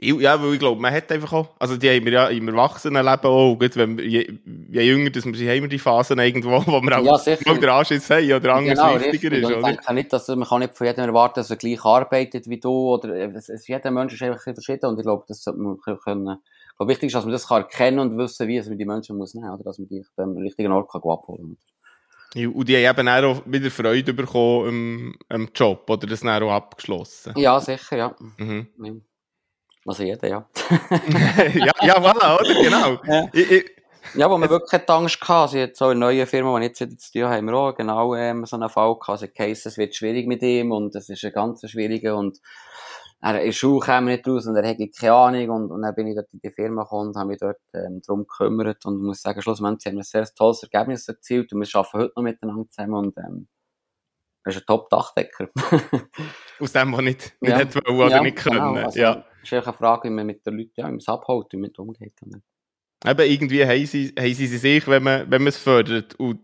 [0.00, 3.30] Ja, weil ich glaube, man hat einfach auch, also die haben wir ja im Erwachsenenleben
[3.30, 4.38] auch, gut, wenn wir, je,
[4.70, 7.68] je jünger dass wir sind, haben wir die Phasen irgendwo, wo wir auch ja, den
[7.68, 9.42] Anschiss haben oder anders genau, wichtiger richtig.
[9.42, 9.58] ist, oder?
[9.58, 12.58] Ich denke nicht, dass, man kann nicht von jedem erwarten, dass er gleich arbeitet wie
[12.58, 15.78] du, oder, es, es, jeder Mensch ist einfach verschieden und ich glaube, das sollte man
[15.78, 16.38] können,
[16.72, 19.16] ich glaube, wichtig ist, dass man das kann erkennen und wissen, wie man die Menschen
[19.16, 21.56] muss nehmen, oder, dass man die am richtigen Ort kann abholen
[22.34, 22.46] kann.
[22.48, 26.50] Und die haben eben auch wieder Freude bekommen am, am Job, oder das dann auch
[26.50, 27.32] abgeschlossen?
[27.36, 28.16] Ja, sicher, ja.
[28.38, 28.66] Mhm.
[28.82, 28.92] ja.
[29.86, 30.48] Also jeder, ja.
[31.54, 32.62] ja, ja, voilà, oder?
[32.62, 32.98] Genau.
[33.06, 33.28] Ja.
[33.32, 33.70] Ich, ich,
[34.14, 35.32] ja, wo wir wirklich Angst hatten.
[35.32, 38.14] Also jetzt so eine neue Firma, die jetzt wieder zu tun haben wir auch genau
[38.14, 39.08] ähm, so einen Fall gehabt.
[39.08, 42.38] Also Case, es wird schwierig mit ihm und es ist ein ganz schwieriger und
[43.20, 46.06] er in Schule kam nicht raus und er hatte keine Ahnung und, und dann bin
[46.08, 49.22] ich dort in die Firma gekommen und habe mich dort ähm, darum gekümmert und muss
[49.22, 52.70] sagen, schlussendlich haben wir ein sehr tolles Ergebnis erzielt und wir arbeiten heute noch miteinander
[52.70, 53.48] zusammen und ähm,
[54.44, 55.48] er ist ein Top-Dachdecker.
[56.60, 57.74] Aus dem, was nicht, nicht ja.
[57.74, 58.56] wollen oder ja, nicht können.
[58.56, 59.24] Genau, also, ja.
[59.44, 62.14] Ist eine Frage, wie man mit den Leuten, ja, es abholt, wie man umgeht.
[63.06, 66.14] Eben, irgendwie haben sie, haben sie sich, wenn man, wenn man es fördert.
[66.14, 66.40] Und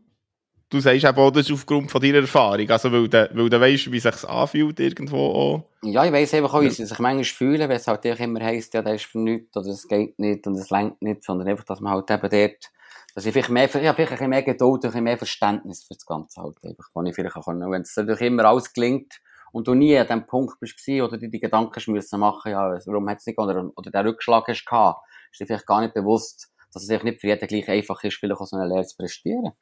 [0.69, 2.69] du sagst eben auch, das ist aufgrund von deiner Erfahrung.
[2.71, 5.65] Also, weil du, weil du weißt, wie es sich anfühlt irgendwo auch.
[5.83, 8.75] Ja, ich weiss einfach auch, wie sie sich manchmal fühlen, wenn es halt immer heisst,
[8.75, 11.65] ja, das ist für nichts, oder es geht nicht, und es lenkt nicht, sondern einfach,
[11.65, 12.71] dass man halt eben dort,
[13.15, 15.95] dass ich vielleicht mehr, ja, vielleicht ein bisschen mehr Geduld, ein bisschen mehr Verständnis für
[15.95, 17.71] das Ganze halt einfach, kann ich vielleicht auch können.
[17.71, 19.21] Wenn es natürlich immer alles gelingt,
[19.53, 23.09] und du nie an dem Punkt bist oder dir die Gedanken müssen machen, ja, warum
[23.09, 25.01] hat es nicht, oder, oder der Rückschlag hast gehabt,
[25.33, 28.41] ist dir vielleicht gar nicht bewusst, dass es nicht für jeden gleich einfach ist, vielleicht
[28.41, 29.53] auch so eine Lehre zu prestieren.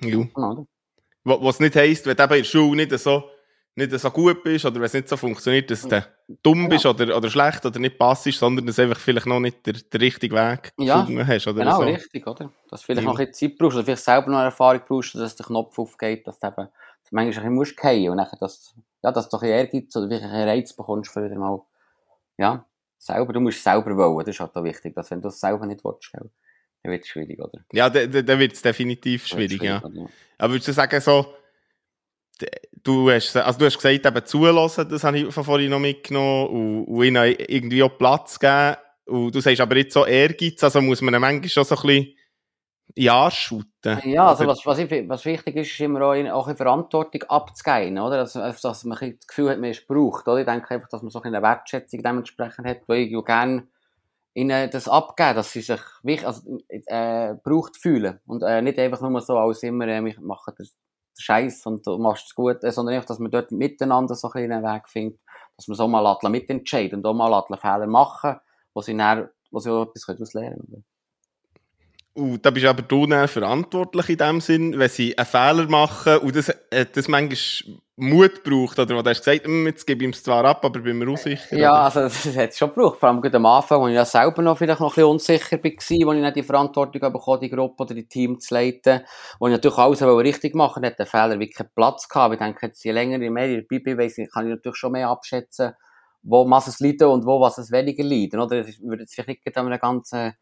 [0.00, 0.18] Ja.
[0.34, 0.66] Oder?
[1.24, 3.24] Wa- Was nicht heisst, wenn du eben in der Schule nicht so,
[3.78, 6.02] nicht so gut bist oder wenn es nicht so funktioniert, dass du
[6.42, 9.66] dumm bist oder, oder schlecht oder nicht passst, sondern dass du einfach vielleicht noch nicht
[9.66, 11.46] den, den richtigen Weg Ja, gefunden hast.
[11.46, 11.82] Oder Genau, so.
[11.82, 12.50] richtig, oder?
[12.70, 13.12] Dass du vielleicht Ja.
[13.12, 15.78] noch ein bisschen Zeit brauchst oder vielleicht selber noch eine Erfahrung brauchst, dass der Knopf
[15.78, 16.68] aufgeht, dass du eben
[17.12, 20.08] manchmal ein bisschen musst fallen und nachher das, ja, dass du ein bisschen Ehrgeiz oder
[20.08, 21.60] vielleicht einen Reiz bekommst für wieder mal,
[22.38, 22.66] ja,
[22.98, 25.66] selber, du musst selber wollen, das ist halt auch wichtig, dass wenn du es selber
[25.66, 26.30] nicht willst, dann
[26.82, 27.64] wird es schwierig, oder?
[27.72, 29.82] Ja, dann da, da wird es definitiv wird's schwierig, ja.
[29.82, 29.94] oder?
[29.94, 30.06] ja.
[30.38, 31.34] Aber würdest du sagen, so,
[32.82, 36.48] du hast, also du hast gesagt, eben zulassen, das habe ich von vorhin noch mitgenommen,
[36.48, 38.76] und, und ihnen irgendwie auch Platz geben.
[39.06, 42.15] Und du sagst aber jetzt so Ehrgeiz, also muss man manchmal schon so ein bisschen
[43.10, 44.00] Arsch schütten.
[44.04, 47.98] Ja, also was, was, ich, was wichtig ist, ist immer auch, auch in Verantwortung abzugeben,
[47.98, 48.16] oder?
[48.18, 50.38] Dass, dass man ein bisschen das Gefühl hat, man ist gebraucht, oder?
[50.38, 53.68] Ich denke einfach, dass man so eine Wertschätzung dementsprechend hat, weil ich ja gerne
[54.34, 58.20] ihnen das abgeben, dass sie sich wich- also, äh, gebraucht fühlen.
[58.26, 60.66] Und äh, nicht einfach nur so als immer, äh, ich mache den,
[61.18, 64.52] Scheiß und du machst es gut, äh, sondern einfach, dass man dort miteinander so ein
[64.52, 65.18] einen Weg findet,
[65.56, 68.36] dass man so mal lässt mitentscheiden und auch mal Fehler machen,
[68.74, 70.84] wo sie dann, wo sie auch etwas daraus lernen können.
[72.16, 76.16] Und da bist aber du dann verantwortlich in dem Sinn, wenn sie einen Fehler machen
[76.18, 78.96] und das, äh, das manchmal Mut braucht, oder?
[78.96, 81.10] Wo du hast gesagt, «Hm, jetzt gebe ich ihm es zwar ab, aber bin mir
[81.10, 81.54] auch sicher.
[81.54, 81.82] Ja, oder?
[81.82, 83.00] also das hat es schon gebraucht.
[83.00, 85.62] Vor allem gerade am Anfang, als ich ja selber noch vielleicht noch ein bisschen unsicher
[85.62, 89.02] war, als ich nicht die Verantwortung bekommen die Gruppe oder die Team zu leiten,
[89.38, 92.32] wo ich natürlich alles richtig machen wollte, hat der Fehler wirklich keinen Platz gehabt.
[92.32, 94.92] Ich denke, jetzt je länger, je mehr ich dabei bin, weiss kann ich natürlich schon
[94.92, 95.72] mehr abschätzen,
[96.22, 98.40] wo was es leiden und wo was es weniger leiden.
[98.40, 98.66] Oder?
[98.66, 100.32] Ich würde jetzt vielleicht nicht an einem ganzen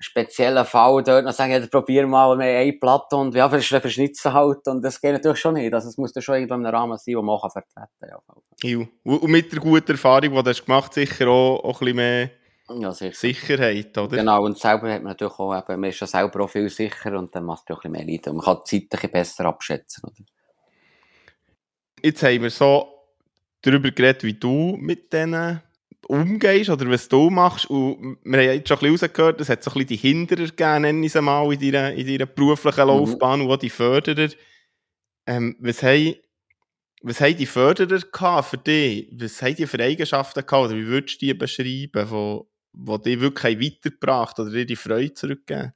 [0.00, 4.32] speziellen Fall dort noch sagen, ja, probier mal mehr eine Platte und ja, vers- verschnitzen
[4.32, 4.66] halt.
[4.66, 5.72] Und das geht natürlich schon nicht.
[5.72, 8.20] Also es muss dann schon irgendwo in einem Rahmen sein, wo man auch vertreten kann.
[8.62, 8.86] Ja.
[9.04, 12.30] Und mit der guten Erfahrung, die du hast gemacht sicher auch, auch ein bisschen mehr
[12.78, 13.14] ja sicher.
[13.14, 14.16] Sicherheit, oder?
[14.16, 17.18] Genau, und selber hat man natürlich auch, eben, man ist ja selber auch viel sicher
[17.18, 18.30] und dann macht es auch ein bisschen mehr Leiden.
[18.30, 20.24] Und man kann die Zeit ein bisschen besser abschätzen, oder?
[22.02, 22.88] Jetzt haben wir so
[23.60, 25.60] darüber geredet, wie du mit denen
[26.10, 27.66] umgehst oder was du machst.
[27.66, 29.96] Und wir haben ja jetzt schon ein bisschen rausgehört, es hat so ein bisschen die
[29.96, 33.70] Hinderer gegeben, nenne ich sie mal, in deiner, in deiner beruflichen Laufbahn und auch die
[33.70, 34.28] Förderer.
[35.26, 36.16] Ähm, was, haben,
[37.02, 39.08] was haben die Förderer gehabt für dich?
[39.12, 40.64] Was haben die für Eigenschaften gehabt?
[40.66, 45.14] Oder wie würdest du die beschreiben, wo, wo die wirklich weitergebracht oder dir die Freude
[45.14, 45.72] zurückgegeben?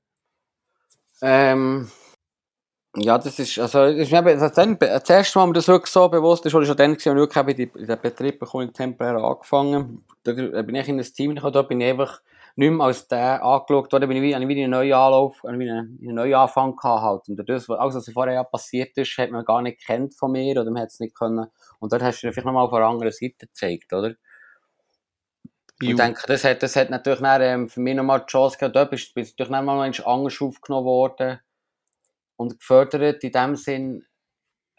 [1.23, 1.89] Ähm,
[2.97, 5.69] ja, das ist, also, das ist mir eben, das, dann, das erste Mal, mir das
[5.69, 9.17] wirklich so bewusst ist, war schon dann, als ich wirklich in den Betrieb bekommen, temporär
[9.17, 10.05] angefangen.
[10.23, 12.21] Da bin ich in ein Team gekommen, da bin ich einfach
[12.57, 15.39] nicht mehr als der angeschaut worden, bin ich wie, habe ich wie einen neuen Anlauf,
[15.43, 17.29] ich einen, einen neuen Anfang gehabt halt.
[17.29, 20.31] Und das, was- alles, was vorher ja passiert ist, hat man gar nicht gekannt von
[20.31, 21.47] mir, oder man hat es nicht können.
[21.81, 24.15] Und dort hast du vielleicht nochmal von einer anderen Seite gezeigt, oder?
[25.81, 28.77] Ich denke, das hat, das hat natürlich dann, ähm, für mich nochmal die Chance gehabt,
[28.77, 31.41] dort bist, du natürlich dann mal anders aufgenommen worden
[32.37, 34.05] und gefördert in dem Sinn,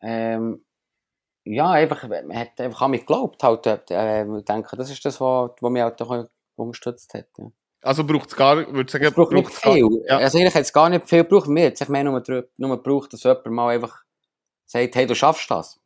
[0.01, 0.65] ähm,
[1.45, 5.21] ja, einfach, man hat einfach an mich geglaubt, halt, äh, ich denke, das ist das,
[5.21, 7.45] was, was mich halt auch unterstützt hat, ja.
[7.81, 9.87] Also braucht es gar, würde ich sagen, Es braucht nicht braucht's gar- viel.
[10.07, 10.17] Ja.
[10.17, 11.47] Also eigentlich hat es gar nicht viel gebraucht.
[11.47, 12.23] Mir hat es mehr nur,
[12.57, 14.01] nur gebraucht, dass jemand mal einfach
[14.65, 15.79] sagt, hey, du schaffst das.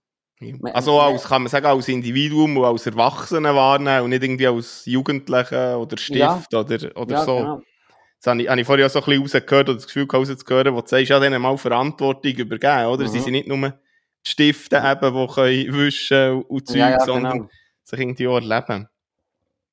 [0.71, 4.85] Also als, kann man sagen, als Individuum und als Erwachsener wahrnehmen und nicht irgendwie als
[4.85, 7.35] Jugendliche oder Stift oder, oder ja, so.
[7.35, 7.61] genau.
[8.21, 10.29] Das habe ich, habe ich vorher auch so ein bisschen rausgehört oder das Gefühl gehabt,
[10.29, 13.07] rauszuhören, wo du sagst, ja, denen mal Verantwortung übergeben, oder?
[13.07, 13.23] Sie Mhm.
[13.23, 17.49] sind nicht nur die Stifte eben, die können wischen und Zeug, Ja, ja, sondern genau.
[17.85, 18.89] sich irgendwie auch erleben.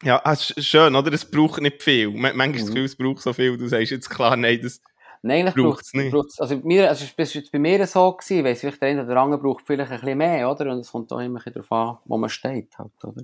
[0.03, 1.13] Ja, ah, es ist schön, oder?
[1.13, 2.09] Es braucht nicht viel.
[2.11, 2.75] Man- Manchmal ist das Mhm.
[2.75, 3.57] Gefühl, es braucht so viel.
[3.57, 4.81] Du sagst jetzt klar, nein, das...
[5.23, 6.13] Nein, eigentlich Braucht's braucht's nicht.
[6.13, 9.05] braucht's- Also, bei mir, also, es jetzt bei mir so gewesen, weiss vielleicht der eine
[9.05, 10.71] oder andere braucht vielleicht ein bisschen mehr, oder?
[10.71, 13.23] Und es kommt auch immer darauf an, wo man steht, halt, oder?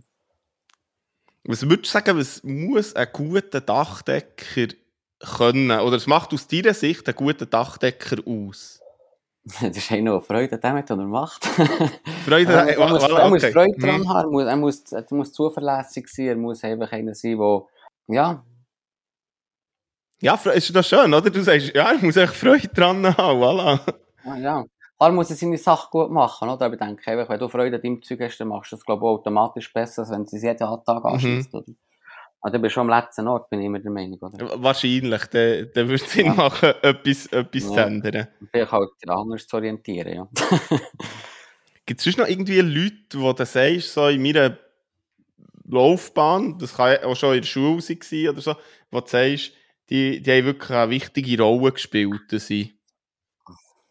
[1.44, 4.74] Was würdest du sagen, was muss ein guter Dachdecker
[5.36, 5.70] können?
[5.70, 8.80] Oder was macht aus deiner Sicht einen guten Dachdecker aus?
[9.60, 11.44] Das ist der Freude an dem was er macht.
[12.24, 13.52] Freude, er, er, muss, er muss okay.
[13.52, 13.82] Freude Mhm.
[13.82, 17.36] dran haben, er muss, er, muss, er muss zuverlässig sein, er muss einfach einer sein,
[17.38, 17.62] der,
[18.08, 18.44] ja,
[20.20, 21.28] Ja, ist doch schön, oder?
[21.30, 23.80] Du sagst, ja, ich muss echt Freude dran haben, voilà.
[24.24, 24.64] ja, ja.
[24.96, 26.66] Klar muss er seine Sache gut machen, oder?
[26.66, 29.04] Aber ich denke wenn du Freude an deinem Zeug hast, dann machst du das, glaube
[29.04, 31.72] ich, automatisch besser, als wenn du es jeden Tag anschließt, oder?
[32.44, 34.60] Also, du bist schon am letzten Ort, bin ich immer der Meinung, oder?
[34.62, 36.34] Wahrscheinlich, dann, dann würde es Sinn Ja.
[36.34, 37.86] machen, etwas, etwas zu Ja.
[37.86, 38.28] ändern.
[38.50, 40.28] Vielleicht halt anders zu orientieren, ja.
[41.86, 44.58] Gibt es sonst noch irgendwie Leute, wo du sagst, so in meiner
[45.68, 48.56] Laufbahn, das kann ja auch schon in der Schule sein oder so,
[48.90, 49.52] wo du sagst,
[49.88, 52.74] die, die haben wirklich eine wichtige Rolle gespielt, dass ich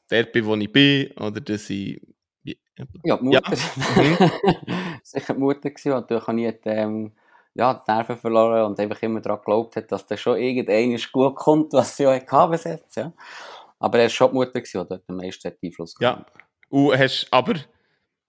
[0.09, 2.01] dort bin, wo ich bin, oder dass ich...
[2.43, 3.57] Ja, die Mutter.
[3.95, 4.17] Mhm.
[5.03, 7.11] Sicher die Mutter gewesen, und natürlich auch nie, ähm,
[7.53, 11.35] ja, die Nerven verloren und einfach immer daran geglaubt hat, dass das schon irgendein gut
[11.35, 13.11] kommt, was sie auch bis jetzt, ja.
[13.79, 16.25] Aber er war schon die Mutter, die dort am meisten Einfluss Ja.
[16.69, 17.55] Und hast, aber,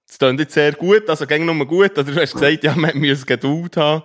[0.08, 2.98] es klingt jetzt sehr gut, also ging nur gut, oder du hast gesagt, ja, man
[2.98, 4.02] muss Geduld haben.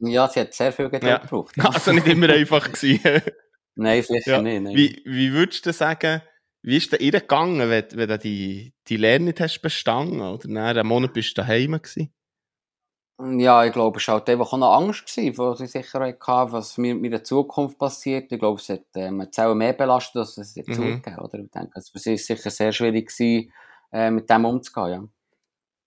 [0.00, 1.18] Ja, sie hat sehr viel Geduld Ja.
[1.18, 1.54] gebraucht.
[1.74, 3.00] Also nicht immer einfach gewesen.
[3.76, 4.42] Nein, sicher Ja.
[4.42, 4.62] nicht.
[4.62, 4.76] Nein.
[4.76, 6.22] Wie, wie würdest du sagen,
[6.62, 10.46] wie ist denn ihr gegangen, wenn, wenn du die, die Lehre nicht hast bestanden, oder?
[10.48, 12.12] Nach einem Monat bist du daheim gewesen?
[13.22, 16.78] Ja, ich glaube, es war halt einfach auch noch Angst, gewesen, sie sicher hatte, was
[16.78, 18.32] mit der Zukunft passiert.
[18.32, 20.74] Ich glaube, es hat ähm, auch mehr belastet, als es jetzt Mhm.
[20.74, 21.38] zugegeben oder?
[21.38, 23.52] Ich denke, es ist sicher sehr schwierig gewesen,
[23.92, 25.04] äh, mit dem umzugehen, ja.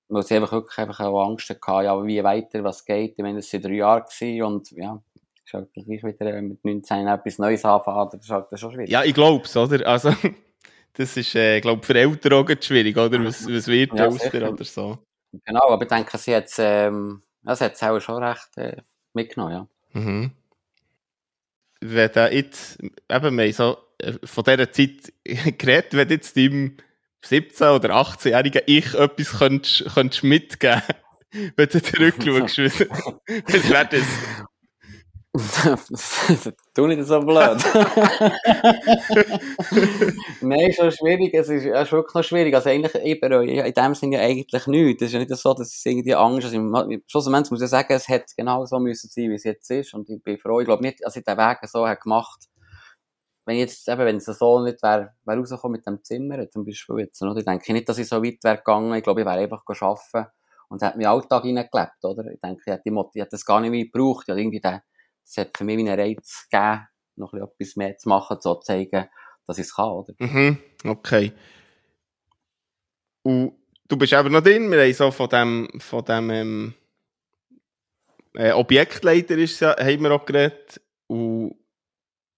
[0.09, 3.15] Weil sie einfach wirklich einfach auch Angst hatte, ja, wie weiter, was geht.
[3.17, 6.41] Ich meine, es waren drei Jahre gewesen und ja, es ist halt gleich wieder äh,
[6.41, 8.89] mit 19 etwas Neues anfangen, das ist halt schon schwierig.
[8.89, 9.87] Ja, ich glaub's, oder?
[9.87, 10.11] Also,
[10.93, 13.23] das ist, äh, glaub, für Eltern auch schwierig, oder?
[13.25, 14.99] Was, was wird Ja, aus dir oder so?
[15.45, 18.77] Genau, aber ich denke, sie hat es ähm, ja, sie hat's auch schon recht äh,
[19.13, 19.67] mitgenommen, ja.
[19.99, 20.31] Mhm.
[21.81, 25.13] Wenn du jetzt, eben, wir so äh, von dieser Zeit
[25.57, 26.77] geredet, wenn du jetzt deinem
[27.25, 30.81] 17- oder 18-jährigen Ich etwas könntest, könntest mitgeben
[31.55, 34.05] wenn du zurückschaust, was wäre das?
[36.75, 37.57] tu nicht so blöd.
[40.41, 41.33] Nein, ist schon schwierig.
[41.33, 42.53] Es ist, ist wirklich noch schwierig.
[42.53, 45.01] Also eigentlich, ich bereue in dem Sinne ja eigentlich nichts.
[45.01, 46.55] Es ist ja nicht so, dass es irgendwie Angst ist.
[47.07, 49.93] Schlussendlich muss ich sagen, es hätte genau so müssen sein, wie es jetzt ist.
[49.95, 50.59] Und ich bin froh.
[50.59, 52.47] Ich glaube nicht, dass ich den Weg so habe gemacht
[53.45, 56.65] wenn ich jetzt, eben, wenn es so nicht wäre, wäre rausgekommen mit dem Zimmer, zum
[56.65, 57.35] Beispiel jetzt, oder?
[57.37, 58.93] Ich denke nicht, dass ich so weit wäre gegangen.
[58.93, 60.31] Ich glaube, ich wäre einfach arbeiten
[60.69, 62.31] und hätte meinen Alltag hineingelebt, oder?
[62.31, 64.27] Ich denke, ich hätte, ich hätte das gar nicht mehr gebraucht.
[64.27, 64.79] Ja, irgendwie den,
[65.25, 68.55] es hat für mich einen Reiz gegeben, noch ein bisschen etwas mehr zu machen, so
[68.55, 69.07] zu zeigen,
[69.45, 70.13] dass ich es kann, oder?
[70.19, 71.31] Mhm, okay.
[73.23, 73.53] Und
[73.87, 76.73] du bist eben noch drin, wir haben so von dem, von dem ähm,
[78.35, 80.81] äh, Objektleiter ist, ja- haben wir auch geredet.
[81.07, 81.55] Und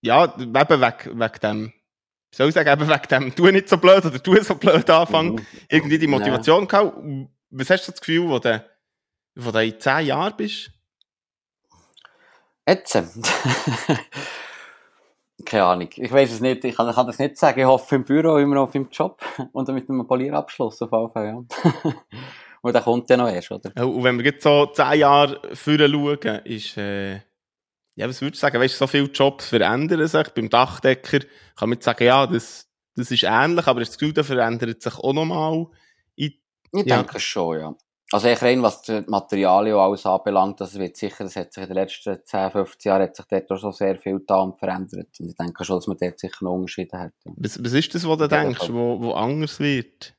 [0.02, 1.74] ja, eben wegen, wegen dem,
[2.34, 5.36] soll ich sagen, eben wegen dem, tu nicht so blöd oder tu so blöd anfangen,
[5.36, 5.46] Mhm.
[5.70, 6.98] irgendwie die Motivation gehabt.
[6.98, 8.64] Und Was hast du das Gefühl, wo du,
[9.36, 10.72] wo du in 10 Jahren bist?
[12.68, 12.94] Jetzt?
[15.46, 15.90] Keine Ahnung.
[15.96, 16.64] Ich weiß es nicht.
[16.64, 17.60] Ich kann, ich kann das nicht sagen.
[17.60, 19.22] Ich hoffe im Büro, immer noch auf im Job.
[19.52, 21.36] Und mit einem Polierabschluss auf jeden Fall, ja.
[22.62, 23.72] Und der kommt ja noch erst, oder?
[23.78, 27.16] Ja, Und wenn wir jetzt so 10 Jahre vorher schauen, ist, äh,
[27.96, 28.60] ja, was würdest du sagen?
[28.60, 30.30] Weißt du, so viele Jobs verändern sich.
[30.30, 31.20] Beim Dachdecker
[31.56, 34.98] kann man jetzt sagen, ja, das, das ist ähnlich, aber das Gefühl, da verändert sich
[34.98, 35.68] auch nochmal.
[36.16, 36.40] Ich
[36.74, 36.98] Ja.
[36.98, 37.76] denke schon, ja.
[38.12, 41.64] Also ich rein, was die Materialien und alles anbelangt, das wird sicher, das hat sich
[41.64, 44.58] in den letzten 10, 15 Jahren hat sich dort auch schon sehr viel da und
[44.60, 45.08] verändert.
[45.20, 47.14] Und ich denke schon, dass man dort sicher noch Unterschiede hat.
[47.26, 50.14] Was, was ist das, was du Ja, denkst, das- wo, wo anders wird?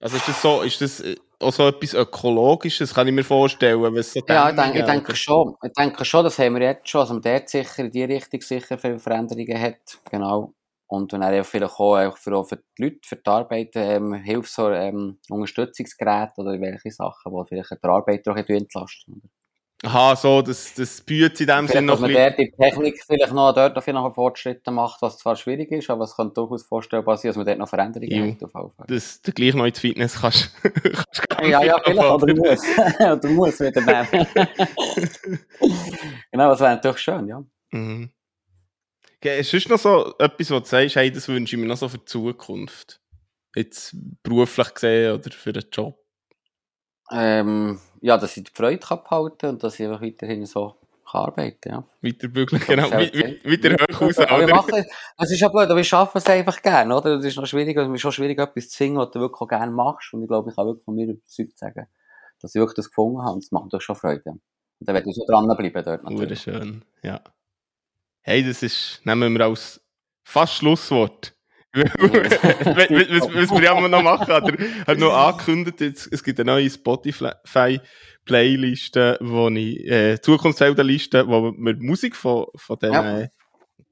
[0.00, 3.96] Also ist das so, ist das äh, auch so etwas Ökologisches, kann ich mir vorstellen,
[3.96, 5.56] es so Ja, ich Dämmungen denke, ich denke schon.
[5.62, 7.02] Ich denke schon, das haben wir jetzt schon.
[7.02, 9.76] Also man dort sicher in die Richtung sicher viele Veränderungen hat.
[10.10, 10.54] Genau.
[10.90, 14.82] Und dann auch vielleicht auch, für, für die Leute, für die Arbeit, ähm, Hilfs- oder
[14.82, 19.22] ähm, Unterstützungsgeräte oder welche Sachen, die vielleicht die Arbeiter auch entlasten.
[19.84, 22.34] Aha, so, das, das bietet in dem Sinne noch dass ein man bisschen...
[22.36, 26.16] die Technik vielleicht noch dort noch noch Fortschritte macht, was zwar schwierig ist, aber es
[26.16, 28.32] könnte durchaus vorstellbar sein, dass man dort noch Veränderungen Jo.
[28.32, 28.54] hat.
[28.54, 28.86] Auf Fall.
[28.88, 30.52] dass du gleich noch ins Fitness kannst.
[30.62, 32.60] kannst Ja, ja, vielleicht, oder muss.
[32.98, 34.26] oder muss wieder nehmen.
[36.32, 37.42] genau, das wäre natürlich schön, ja.
[37.70, 38.10] Mhm.
[39.22, 41.98] Ist noch so etwas, wo du sagst, hey, das wünsche ich mir noch so für
[41.98, 43.00] die Zukunft.
[43.54, 45.98] Jetzt beruflich gesehen oder für den Job.
[47.12, 50.76] Ähm, ja, dass ich die Freude kann behalten und dass ich einfach weiterhin so
[51.10, 51.84] kann arbeiten ja.
[52.02, 52.90] Weiterbügeln, Das genau.
[52.90, 54.46] wieder hoch raus, oder?
[54.48, 54.84] machen,
[55.18, 57.18] es ist ja blöd, aber wir schaffen es einfach gerne, oder?
[57.18, 59.48] Es ist noch schwierig, es ist schon schwierig, etwas zu finden, was du wirklich auch
[59.48, 60.14] gerne machst.
[60.14, 61.86] Und ich glaube, ich kann wirklich von mir überzeugt sagen,
[62.40, 63.34] dass ich wirklich das gefunden habe.
[63.34, 64.30] Und es macht natürlich schon Freude.
[64.30, 64.40] Und
[64.78, 66.42] dann werde ich so dranbleiben dort natürlich.
[66.42, 67.20] schön, ja.
[68.22, 69.80] Hey, das ist, nehmen wir als
[70.24, 71.34] fast Schlusswort.
[71.72, 76.50] was, was, wir ja noch machen, hat er hat noch angekündigt, jetzt, es gibt eine
[76.50, 83.28] neue Spotify-Playliste, wo ich, äh, Zukunftsheldenliste, wo wir Musik von, von den, Ja.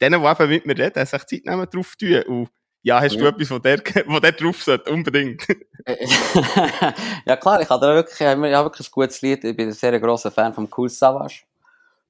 [0.01, 2.21] denen, die eben mit mir reden, sich Zeit nehmen, drauf tun.
[2.23, 2.49] Und
[2.83, 3.29] ja, hast du Ja.
[3.29, 4.91] etwas, wo der, wo der drauf sollte?
[4.91, 5.47] Unbedingt.
[7.27, 9.45] ja klar, ich habe da wirklich, ich habe wirklich ein gutes Lied.
[9.45, 11.43] Ich bin ein sehr grosser Fan vom Cool Savage.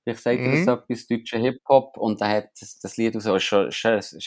[0.05, 0.67] Ich sage dir Mhm.
[0.67, 1.97] das etwas, deutscher Hip-Hop.
[1.99, 3.39] Und er hat das, das Lied so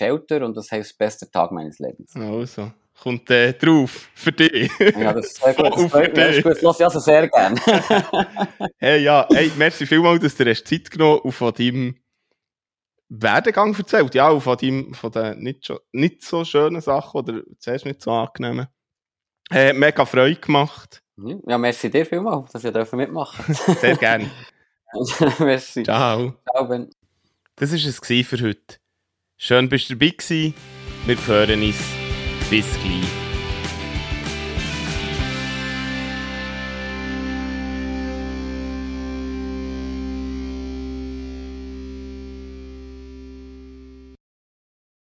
[0.02, 2.16] älter und das heißt Bester Tag meines Lebens.
[2.16, 4.70] Also, kommt äh, drauf, für dich.
[4.80, 5.74] Ja, das ist sehr gut.
[5.76, 6.44] Das freut mich.
[6.44, 7.60] Das höre ich also sehr gerne.
[8.78, 11.96] Hey, ja, hey, merci vielmals, dass du dir Zeit genommen und von deinem
[13.10, 14.14] Werdegang erzählt.
[14.16, 18.02] Ja, und von deinem, von den nicht, so- nicht so schönen Sachen oder zuerst nicht
[18.02, 18.68] so angenehmen.
[19.52, 21.02] Äh, mega Freude gemacht.
[21.48, 24.30] Ja, merci dir vielmals, dass ihr mitmachen Sehr gerne.
[25.40, 25.84] merci.
[25.84, 26.34] Ciao.
[26.50, 26.90] Ciao, Ben.
[27.56, 28.78] Das war es für heute.
[29.38, 30.54] Schön, bist du dabei gewesen.
[31.06, 31.78] Wir hören uns.
[32.50, 33.21] Bis gleich.